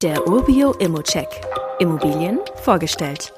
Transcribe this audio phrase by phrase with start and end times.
[0.00, 1.26] Der Urbio Immocheck.
[1.80, 3.32] Immobilien vorgestellt.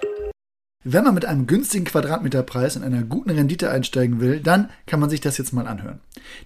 [0.84, 5.08] Wenn man mit einem günstigen Quadratmeterpreis und einer guten Rendite einsteigen will, dann kann man
[5.08, 6.00] sich das jetzt mal anhören.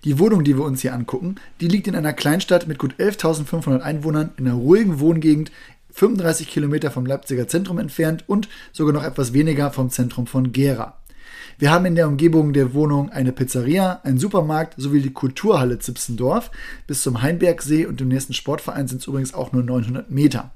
[0.04, 3.80] Die Wohnung, die wir uns hier angucken, die liegt in einer Kleinstadt mit gut 11.500
[3.80, 5.50] Einwohnern in einer ruhigen Wohngegend
[5.90, 10.96] 35 Kilometer vom Leipziger Zentrum entfernt und sogar noch etwas weniger vom Zentrum von Gera.
[11.58, 16.50] Wir haben in der Umgebung der Wohnung eine Pizzeria, einen Supermarkt sowie die Kulturhalle Zipsendorf.
[16.86, 20.50] Bis zum Heinbergsee und dem nächsten Sportverein sind es übrigens auch nur 900 Meter.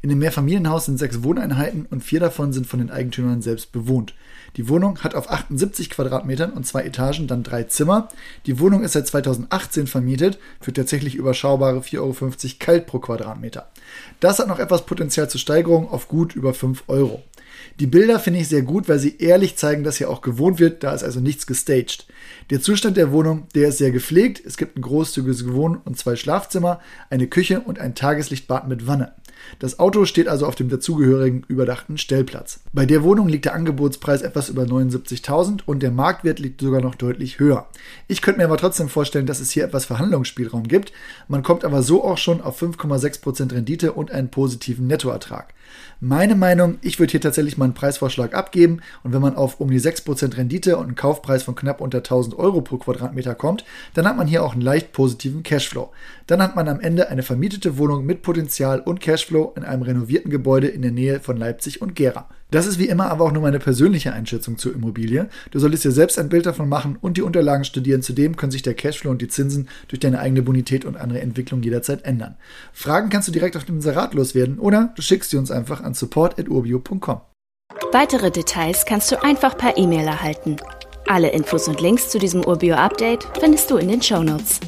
[0.00, 4.14] In dem Mehrfamilienhaus sind sechs Wohneinheiten und vier davon sind von den Eigentümern selbst bewohnt.
[4.56, 8.08] Die Wohnung hat auf 78 Quadratmetern und zwei Etagen dann drei Zimmer.
[8.46, 13.68] Die Wohnung ist seit 2018 vermietet für tatsächlich überschaubare 4,50 Euro kalt pro Quadratmeter.
[14.20, 17.22] Das hat noch etwas Potenzial zur Steigerung auf gut über 5 Euro.
[17.80, 20.82] Die Bilder finde ich sehr gut, weil sie ehrlich zeigen, dass hier auch gewohnt wird,
[20.82, 22.06] da ist also nichts gestaged.
[22.50, 24.42] Der Zustand der Wohnung, der ist sehr gepflegt.
[24.44, 29.12] Es gibt ein großzügiges Wohn- und zwei Schlafzimmer, eine Küche und ein Tageslichtbad mit Wanne.
[29.58, 32.60] Das Auto steht also auf dem dazugehörigen überdachten Stellplatz.
[32.72, 36.94] Bei der Wohnung liegt der Angebotspreis etwas über 79.000 und der Marktwert liegt sogar noch
[36.94, 37.66] deutlich höher.
[38.06, 40.92] Ich könnte mir aber trotzdem vorstellen, dass es hier etwas Verhandlungsspielraum gibt.
[41.28, 45.54] Man kommt aber so auch schon auf 5,6% Rendite und einen positiven Nettoertrag.
[46.00, 49.70] Meine Meinung, ich würde hier tatsächlich mal einen Preisvorschlag abgeben und wenn man auf um
[49.70, 54.06] die 6% Rendite und einen Kaufpreis von knapp unter 1000 Euro pro Quadratmeter kommt, dann
[54.06, 55.90] hat man hier auch einen leicht positiven Cashflow.
[56.26, 59.82] Dann hat man am Ende eine vermietete Wohnung mit Potenzial und Cashflow Cashflow in einem
[59.82, 62.28] renovierten Gebäude in der Nähe von Leipzig und Gera.
[62.50, 65.28] Das ist wie immer aber auch nur meine persönliche Einschätzung zur Immobilie.
[65.50, 68.00] Du solltest dir selbst ein Bild davon machen und die Unterlagen studieren.
[68.00, 71.62] Zudem können sich der Cashflow und die Zinsen durch deine eigene Bonität und andere Entwicklung
[71.62, 72.36] jederzeit ändern.
[72.72, 75.94] Fragen kannst du direkt auf dem Inserat loswerden oder du schickst sie uns einfach an
[75.94, 77.20] support.urbio.com.
[77.92, 80.56] Weitere Details kannst du einfach per E-Mail erhalten.
[81.06, 84.60] Alle Infos und Links zu diesem Urbio-Update findest du in den Show Notes.